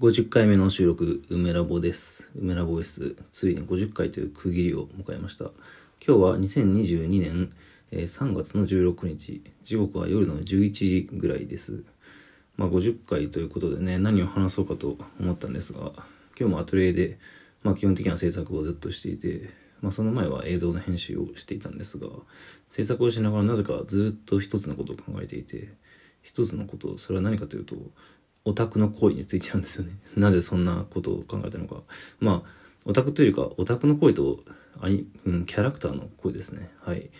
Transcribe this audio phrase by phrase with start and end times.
[0.00, 2.28] 50回目の収録、梅ラボです。
[2.36, 5.44] 梅ラボイス、ついに50回という区切りを迎えました。
[6.04, 7.52] 今日は2022年
[7.92, 11.84] 3月の16日、時刻は夜の11時ぐらいです。
[12.56, 15.92] まあ50回ということでね、何を話そうかと思ったんですが、
[16.36, 17.20] 今日もアトリエで、
[17.62, 19.50] まあ基本的な制作をずっとしていて、
[19.80, 22.08] まあその前は映像の編集をしていたんですが、
[22.68, 25.72] 制作をしながらなぜかずっと一つのことを考えていて、
[26.20, 27.76] 一つのこと、それは何かというと、
[28.44, 29.96] オタクの行為についてなんですよね。
[30.16, 31.82] なぜそんなことを考えたのか。
[32.20, 32.50] まあ、
[32.84, 34.44] オタクというか、オタクの声と
[34.80, 36.70] アニ、うん、キャラクターの声ですね。
[36.80, 37.10] はい。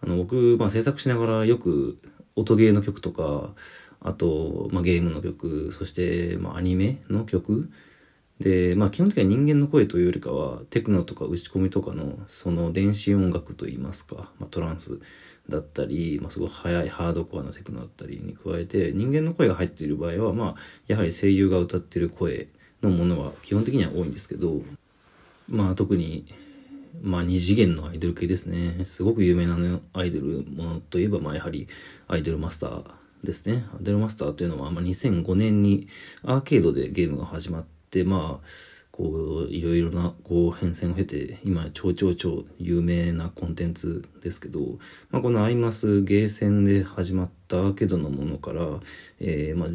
[0.00, 1.98] あの、僕、まあ制作しながらよく
[2.34, 3.54] 音ゲーの曲とか、
[4.00, 7.70] あと、まあゲームの曲、そして、まあアニメの曲
[8.40, 15.00] で、まあ基本的には人間の声というよりかは、テクノとか打ち込みとかの、その電子音楽といいますか、まあトランス
[15.48, 22.48] だったり、まあすごい速いハードコアなテクノだったりに加えて、人間の声が入っている場合は、まあやはり声優が歌ってる声
[22.82, 24.62] のものが基本的には多いんですけど、
[25.48, 26.26] まあ特に、
[27.02, 28.84] まあ二次元のアイドル系ですね。
[28.84, 31.68] すごく有名なアイドルものといえば、まあやはり
[32.08, 32.84] アイドルマスター
[33.22, 33.66] ですね。
[33.74, 35.88] アイドルマスターというのは、まあ2005年に
[36.24, 38.46] アーケードでゲームが始まって、まあ、
[38.96, 44.78] こう、いろいろな、こう、変遷を経て、今、超超超有名なコンテンツですけど、
[45.10, 48.62] まあこのアイマスゲーセンで始まったアーケードのものから、
[49.20, 49.68] えー、まあ、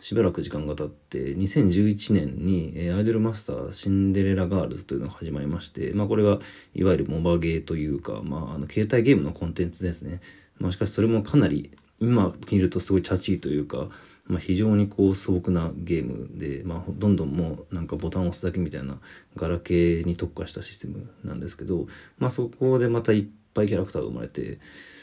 [0.00, 6.38] しばらく時間が経って2011年にえーアイドルマスターシンデレラガールズというのが始まりまして、まあ、これが
[6.74, 10.20] いわゆるモバゲーというか、まあ、あの携帯ゲームのコンテンツですね、
[10.58, 13.88] まあ、しかしそれもかなり今見るとすごいチャチいというか、
[14.28, 18.98] まあ、非常にこう素朴なゲームで、まあ、どんどんもうなんかボタンを押すだけみたいな
[19.36, 21.86] ガラケーに特化したシステムなんですけど、
[22.18, 24.60] まあ、そこでまたいっぱいキャラクターが生まれて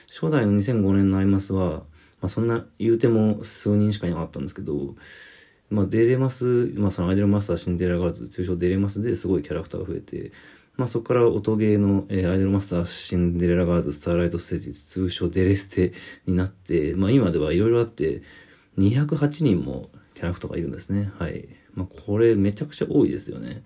[0.08, 1.84] 初代の2005年のアイマスは
[2.26, 4.96] まあ、そんな言うても数人しかいなかったんですけど、
[5.70, 10.32] まあ、デレマス、まあ、そのアイドルマスターシンデレラガールズ、通称デレマスですごいキャラクターが増えて、
[10.76, 15.94] まあ、そこから音ゲーの、えーアイドルマスターシンデレラガールズ、スターライトステージ、通称デレステ
[16.26, 18.24] になって、まあ、今ではいろいろあって、
[18.78, 21.12] 208人もキャラクターがいるんですね。
[21.18, 21.48] はい。
[21.74, 23.64] まあ、これめちゃくちゃ多いですよね。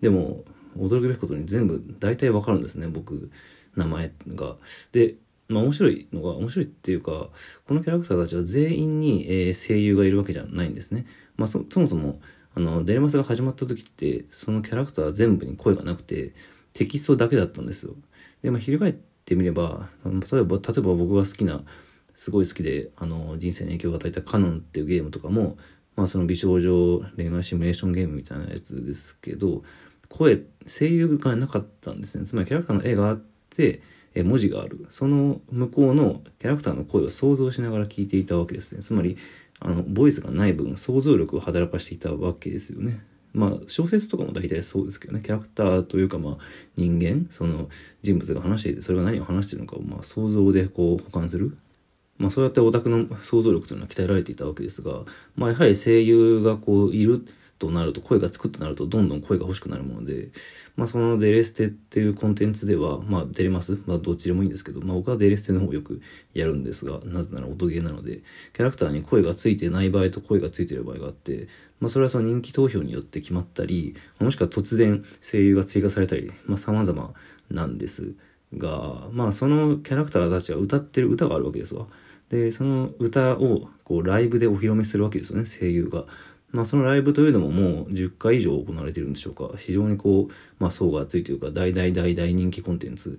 [0.00, 0.44] でも、
[0.78, 3.30] 驚くべきことに全部大体わかるんですね、僕、
[3.76, 4.56] 名前が。
[4.92, 5.14] で、
[5.48, 7.30] まあ面白いのが、面白いっていうか、
[7.66, 11.06] このキャラクターたちは全員に、えー声優がいるわけじゃないんですね。
[11.36, 12.20] まあそもそも、
[12.54, 16.34] あの、デレマスが始まった時って、そのキャラクター全部に声がなくて、
[16.72, 17.94] テキストだけだったんですよ。
[18.42, 21.62] で、まあ翻ってみれば、例えば、例えば僕が好きな、
[22.16, 25.56] すごい好きで、あの、人生に影響を与えたカノンっていうゲームとかも、
[25.94, 29.62] まあその美少女恋愛シミュレーションゲームみたいなやつですけど、
[30.08, 32.26] 声、声優がなかったんですね。
[32.26, 33.80] つまりキャラクターの絵があって、
[34.14, 34.86] え文字がある。
[34.90, 38.82] その向こうのキャラクターの声を想像しながら聞いていたわけですね。
[38.82, 39.16] つまり、
[39.60, 43.04] あの、ボイスがない分、想像力を働かしていたわけですよね。
[43.32, 45.20] まあ、小説とかも大体そうですけどね。
[45.20, 46.38] キャラクターというか、まあ、
[46.76, 47.68] 人間、その
[48.00, 51.56] 人物が話していて、それが何を話しているのかを、まあ、想像でこう、保管する。
[52.18, 55.02] まあ、そうやってオタクの想像力というのは鍛えられていたわけですが、
[55.34, 57.26] まあ、やはり声優がこう、いる
[57.58, 60.30] となると、声がつくとなると、どんどん声が欲しくなるもので、
[60.76, 66.00] まあ、そのデレステっていうコンテンツでは、まあ、デレマス、まあ、どっちでもいいんですけど、まあ、僕はデレステの方をよく
[66.34, 68.22] やるんですが、なぜなら音ゲーなので、
[68.52, 71.48] キャラクターに声がついてない場合と声がついてる場合があって、
[71.80, 77.14] まあ、それはその人気投票によって決まったり、もしくは突然声優が追加されたりさ、まあ、様々
[77.50, 78.14] なんです
[78.56, 81.86] が、まあ、そのキャラクターたちが歌ってる歌があるわけですわ。
[82.30, 86.06] で、その歌をこうライブでお披露目するわけですよね、声優が。
[86.52, 89.50] まあ、そのライブというのももう10回以上行われてるんでしょうか。
[89.56, 93.18] 非常にこう、まあ、層が厚いというか、大大大大人気コンテンツ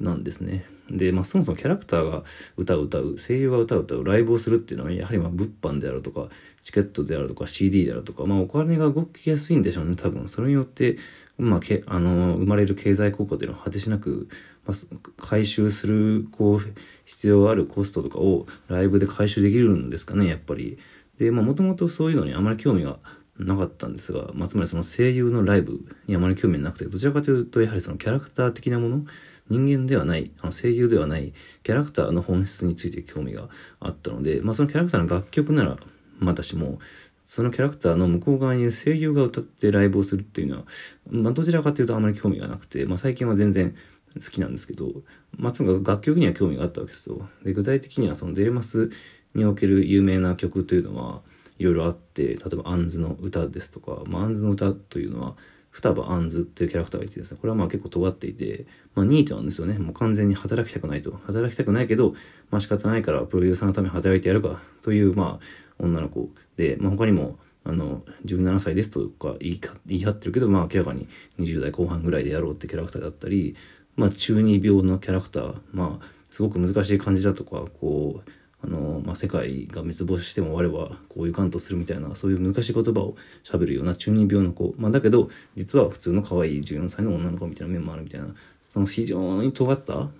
[0.00, 0.66] なんですね。
[0.90, 2.22] で、まあ、そもそもキャラクターが
[2.56, 6.28] 歌を歌う、声優が歌を歌う、ライブをするっていうのは、やはりま、物販であるとか、
[6.62, 10.28] チケットであるとか、CD であるとか、まあ、お金が動きやすいんでしょうね、多分。
[10.28, 10.96] それによって、
[11.38, 14.28] まあ、けあの、生まれる経済効果というのは果てしなく、
[14.64, 14.76] まあ、
[15.18, 16.60] 回収する、こう、
[17.04, 20.78] 必要があるコストとかをライブで回収できるんですかね、やっぱり。
[21.18, 22.98] で、まあ、もともとそういうのにあまり興味が
[23.38, 29.04] なかったんですが、まあ、つまりその声優のライブにあまり興味なくて、どちらかというと、やはりそのキャラクター的なもの、
[29.48, 31.32] 人間ではない、あの声優ではない、
[31.62, 35.76] キャラクターの本質について興味があったので、まあ、そのキャラクターの楽曲なら、
[36.18, 36.78] まだしも、
[37.26, 40.62] そのキャラクターの向こう側にいる声優が歌ってライブをするっていうのは、
[41.10, 43.74] まあ、どちらかというとあまり興味がなくて、まあ、最近は全然
[44.14, 44.92] 好きなんですけど、
[45.36, 47.28] まあ、とにかく楽曲には興味があったわけですよ。
[47.42, 48.90] で、具体的にはそのデレマス
[49.34, 51.22] における有名な曲というのは
[51.58, 55.34] いろいろあって、例えばあんずのうたですとか、まあ、あんずのうたというのは、
[55.76, 58.64] 双葉アンズっていうキャラクターがいてですね、これはまあ結構尖っていて、
[58.94, 59.78] まあニートなんですよね。
[59.78, 61.12] もう完全に働きたくないと。
[61.26, 62.14] 働きたくないけど、
[62.50, 71.08] まあ仕方ないからプロデューサーのために働いてやるかという、まあ女の子で、まあ他にも、あの、17歳ですとか言い言い張ってるけど、まあ明らかに
[71.38, 73.56] 20代後半ぐらいでやろうってキャラクターだったり、
[73.96, 78.30] まあ中二病のキャラクター、まあすごく難しい感じだとか、こう、
[78.62, 84.74] あの、まあ、世界が滅亡しても我はこういう感とするみたいな、そういう難しい言葉を喋るような中二病の子。
[84.76, 88.28] まあ、だけど、実は普通の可愛い14歳の女の子みたいな面もあるみたいな、
[88.62, 90.10] その非常に尖った、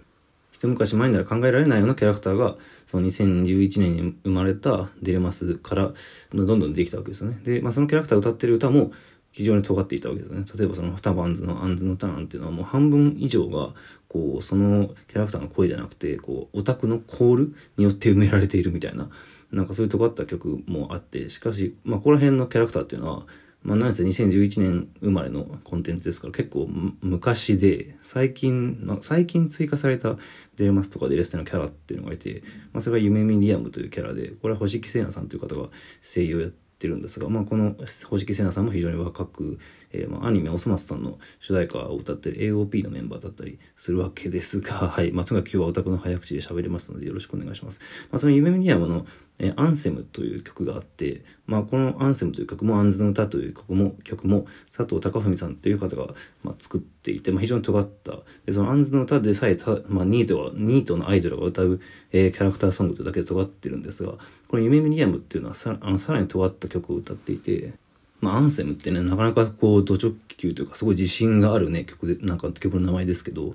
[0.56, 2.56] 一昔前なら考えられないようなキャラクターが、
[2.86, 5.92] その2011年に生まれたデレマスから
[6.32, 7.38] どんどんできたわけですよね。
[7.44, 8.92] で、まあ、そのキャラクターが歌ってる歌も、
[9.32, 10.44] 非常に尖っていたわけですね。
[10.56, 13.74] 例えばその双葉アンズのアンズの歌なんていうのはもう半分以上が、
[14.08, 19.10] こう、そのキャラクターの声じゃなくて、こう、オタクのコールによって埋められているみたいな、
[19.52, 23.26] なんかそういう尖った曲もあって、しかし、まあ、この辺のキャラクターっていうのは、
[23.62, 26.68] まあ、なんせ2011年生まれのコンテンツですから結構
[27.02, 30.16] 昔で、最近、まあ、最近追加された
[30.56, 32.42] デーマスとかデレステのキャラっていうのがいて、
[32.72, 35.68] まあ、それが夢見リアムというキャラで、これは星木聖奈さんという方が
[36.00, 37.74] 声優をやってるんですが、まあ、この
[38.08, 39.58] 星木聖奈さんも非常に若く、
[39.92, 45.10] えー、まあ、アニメおそ松さんの主題歌を歌ってる AOP のメンバーだったりするわけですが、はい。
[45.10, 47.80] まあ、とにかく今日はオタクの早口で喋れますのでよろしくお願いします。
[48.12, 49.06] まあ、その夢ミニアムの、
[49.38, 56.08] えー、アンセムという曲があって、まあ、このアンセムという曲も、アンズの歌という曲も、曲も佐藤隆文さんという方が、
[56.42, 58.18] まあ、作っていて、まあ、非常に尖った。
[58.46, 61.80] で、そのアンズの歌でさえた、まあ、ニートは、ニートのアイドルが歌う、
[62.12, 64.14] えー、キャラクターソングというだけで尖ってるんですが、
[64.48, 67.74] この夢ミニアムっていうのはさあのさらに尖った曲を歌っていて、
[68.20, 73.54] まあ、アンセムってね、なかなかこう、ド直球というか、すごい自信があるね、曲で、なんか曲の名前ですけど、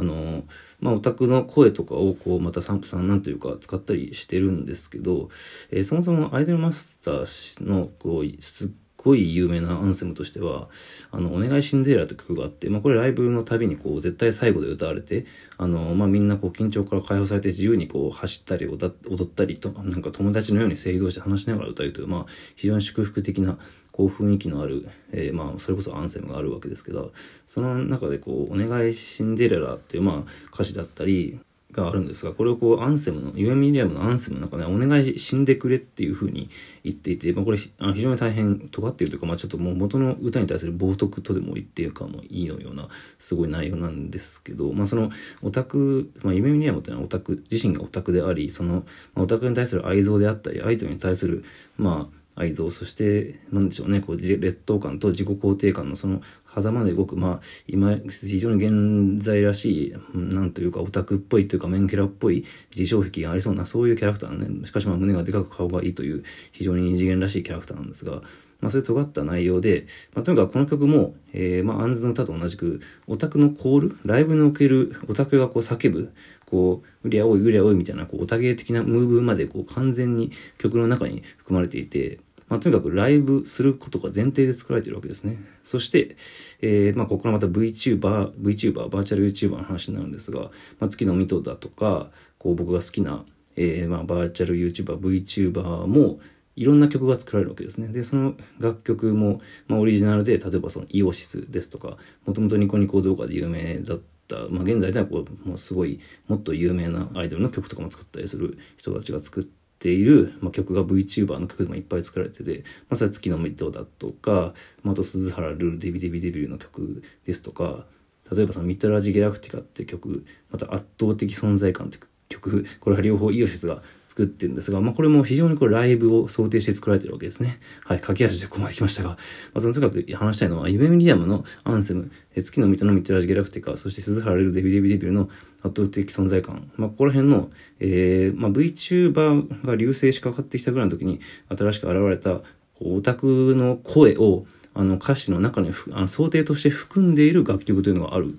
[0.00, 0.44] あの、
[0.80, 5.28] まあ、オタクの声とかを、こう、またサンプさんなんというか使ったりしてるんですけど、
[5.70, 10.70] えー、そもそもアイドルマスターの、こう、すっごい有名なアンセムとしては、
[11.10, 15.26] あの、お願いシンデレラという曲があって、まあ、これライブのたびにこう、絶対最後で歌われて、
[15.58, 22.26] あの、まあ、みんなこう、緊張から解放されて自由にこう、走ったり踊ったりと、なんか友達のように声同して話しながら歌うという、まあ、
[22.56, 23.58] 非常に祝福的な、
[23.92, 27.12] こう、雰囲気のある、えー、まあ、それこそアンセムがあるわけですけど、
[27.46, 31.40] その中でこう、お願いシンデレラっていう、まあ、歌詞だったり、
[31.72, 36.50] があるんですが、これをこう、アンセムの、ユエミリアムのアンセムの中で、お願い死んでくれっていう風に
[36.82, 42.88] 言っていて、まあ、これ、あ非常に大変尖っているというか、まあ、ちょっともう元の歌に対する冒涜とでも言っていうかもいいのような、
[43.18, 45.10] すごい内容なんですけど、まあ、その、
[45.42, 48.84] オタク、まあ、ユエミリアムっていうのはオタク、自身がオタクであり、その、
[49.14, 51.44] まあ、オタクに対する愛憎であったり、アイドルに対する、
[51.76, 56.22] まあ、愛憎、そして、なんでしょうね、こう、劣等感と自己肯定感のその
[56.54, 64.66] 狭間で動く、まあ、今、非常に現在らしい、なんというか、オタクっぽいというか、メンキャラっぽい自傷癖がありそうな、そういうキャラクターね。
[64.66, 68.22] しかし、まあ、胸がでかく顔がいいという、非常に二次元らしいキャラクターなんですが、
[68.60, 76.12] まあ、そういう尖った内容で、まあ、とにかくこの曲も、えー、まあ、アンズの歌と同じく、オタクのコール、ライブにおけるオタクがこう叫ぶ、
[76.46, 82.18] こう、うりゃおい、うりゃおいみたいな、こう、オタゲー的なムーブまで、こう、完全に曲の中に含まれていて、
[82.50, 85.38] まあ、とにかくライブすることが前提で作られているわけですね。
[85.64, 86.16] そして、
[86.60, 90.50] えー、まあ、ここからまた VTuber、VTuber、バーチャル YouTuber の話になるんですが、
[90.80, 93.24] まあ、月のミトだとか、こう僕が好きな、
[93.56, 96.20] えー、まあ、バーチャル YouTuber、VTuber も、
[96.56, 97.88] いろんな曲が作られるわけですね。
[97.88, 101.96] で、その楽曲も、まあ、オリジナルで、例えばそのイオシスですとか、
[102.26, 109.44] もともとニコニコ動画で有名だった、まあ、現在ではこう、もうすごい、もっと有名なアイドルの曲とかも作ったりする人たちが作っ
[109.80, 117.86] て、いる、まあ、曲が VTuber の曲でもいっぱい作られてて、まあ、それは月のミッドだとか、まあ、あと鈴原ルールデビデビデビューの曲ですとか、
[118.30, 127.60] 例えばそのミッドラジゲラクティカって曲、また圧倒的存在感って曲、これは両方イオシスが作ってるんですが、まあこれも非常にこれライブを想定して作られてるわけですね。
[127.84, 129.16] はい、駆け足でここまで来ましたが、ま
[129.54, 135.28] あそのとにかく話したいのは、ユメミリアムのアンセム、え月の水戸のミッドラジギラクティカ、そして鈴原レルデビデビデビューの
[135.62, 136.68] 圧倒的存在感。
[136.76, 142.40] まあここら辺の、えー、まあ VTuber が流星しかかってきたぐらいの時に新しく現れた
[142.80, 148.38] オタクの声をあの歌詞の中にあの想定として含んでいる楽曲というのがある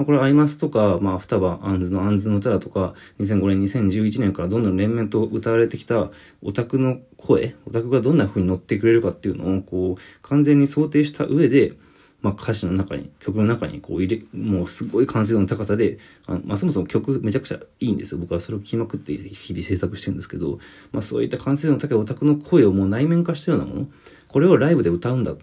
[0.00, 11.74] まあ、これアイマスとか、まあ、双葉アンズのアンズの歌だとか、2005年、2011年からどんどん連綿と歌われてきたオタクの声、オタクがどんな風に乗ってくれるかっていうのを、こう、完全に想定した上で、
[12.22, 18.20] まあ、歌詞の中に、曲の中にこう入れ、もうすごい完成度の高さで、あまあ、そもそも曲めちゃくちゃいいんですよ。
[18.20, 20.60] 僕はそれを聴きまくって日々制作してるんですけど、
[20.92, 23.88] まあ、そういった完成度の高いオタクの声をもう内面化したようなもの、
[24.28, 25.34] これをライブで歌うんだ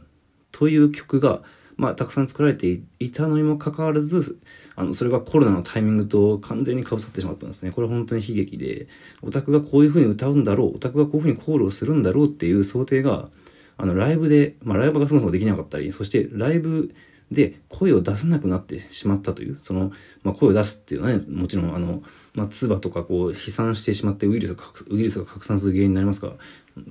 [0.51, 1.43] という曲が、
[1.77, 4.39] まあ、たくさん作られていたのにもかかわらず、
[4.75, 7.72] あの、それがコロナのタイミングと完全に被さってしまったんですね。
[7.72, 8.88] これ本当に悲劇で、
[9.22, 13.29] オタクがこういう風に歌うんだろう、オタクがこういう風にコールをするんだろうっていう想定が、
[13.77, 16.93] あの、ライブで、まあ、ライブがそもそもできなかったり、そしてライブ
[17.31, 19.91] で声を出せなくなってしまったという、その、
[20.24, 22.01] まあ、声を出すっていうのはね、もちろん、あの、
[22.34, 26.34] まあ、唾とかこう、飛散してしまってウイルスが、ウイルスが拡散する原因になりますから、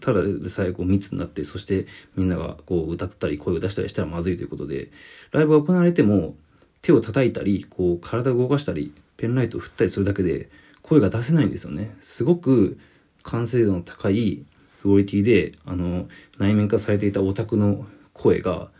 [0.00, 4.90] ただでさえこう密になって、そしてみんながこう歌ったり声を出したりしたらまずいということで、
[5.32, 6.34] ライブが行われても
[6.82, 10.50] 手を叩いたり、こう体を動かしたり、ペンライトを振ったりするだけで
[10.82, 11.96] 声が出せないんですよね。
[12.00, 12.78] すごく
[13.22, 14.44] 完成度の高い
[14.82, 18.70] クオリティで、あの、内面化されていたオタクの声が、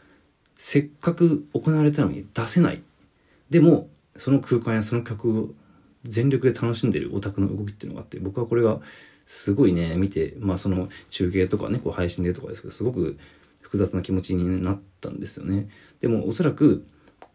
[0.56, 2.82] せっかく行われたのに出せない。
[3.50, 5.48] でも、その空間やその曲を
[6.04, 8.80] 全力で楽しんでるオタクの動きっていうのがあって、僕はこれが
[9.26, 13.18] すごいね、見て、まあその中継とかね、こう配信でとかですけど、すごく
[13.60, 15.68] 複雑な気持ちになったんですよね。
[16.00, 16.86] でもおそらく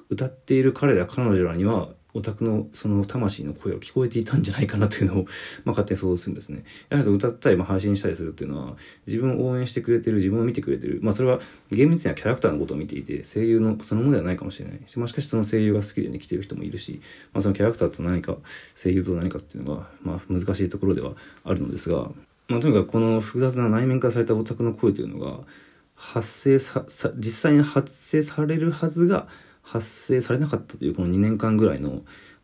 [0.09, 5.25] 歌っている彼ら彼女らにはオタクのその魂の声が聞こえていたんじゃないかなというのを、
[5.63, 6.63] まあ、勝手に想像するんですね。
[6.89, 8.77] やはり歌ったり、まあ、配信したりするっていうのは、
[9.07, 10.99] 自分を応援してくれてる、自分を見てくれてる。
[11.01, 11.39] まあ、それは
[11.71, 17.01] 厳密にはキャラクターのことを見ていて、声優のそのものではないかもしれないし、もしかしその声優が好きでね、来てる人もいるし、
[17.33, 18.37] まあ、そのキャラクターと何か、
[18.75, 22.11] 声優と何かっていうのが、まあ、難しいところではあるのですが、
[22.47, 25.39] まあ、とにかくこの複雑な内面化されたオタクの声というのが、
[25.95, 29.27] 発生さ、さ実際に発生されるはずが、
[29.63, 32.01] 発生されなかったというこの2年間ぐらいの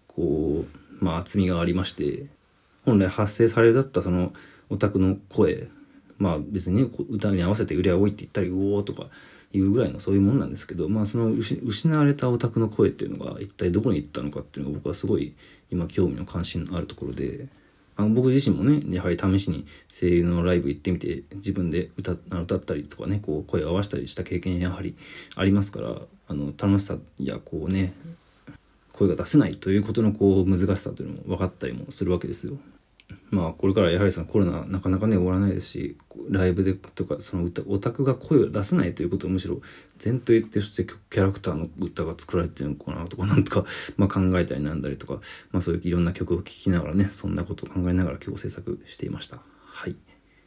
[0.07, 0.65] こ
[1.01, 2.25] う、まあ、厚みがありまして、
[2.85, 4.33] 本来発生されだったその
[4.69, 5.67] オタクの声、
[6.17, 9.07] まあ別に、歌に合わせて売り上げいって言ったり、うおとか
[9.53, 15.35] いうぐらいのそういうもんなんですけど、まあその失われたオタクの声っていうのが一体どこに行ったのかっていうのが僕はすごい
[15.71, 17.47] 今興味の関心のあるところで、
[17.97, 24.95] あの僕自身もね、やはり試しに声優のライブ行ってみて、自分で歌歌ったりとかね、こう声を合わせたりした経験やはり
[25.35, 25.95] ありますから、
[26.27, 27.93] あの楽しさやこうね、
[28.93, 32.57] 声が出せないということのこう難しさというのも分かったりもするわけですよ。
[33.29, 35.97] まあこれからやはりそのコロナなかなかね終わらないですし
[36.29, 39.61] ライブでとかその歌オタクが声を出せないということをむしろ
[40.03, 43.65] 前提としてキャラクターの歌が作られてるのかなとかなんとか、
[43.97, 45.21] まあ、考えたりなんだりとか、
[45.51, 49.41] まあ、そういういろんな曲を聴きながらねそんなことを考えながら今日制作していました。
[49.63, 50.06] はい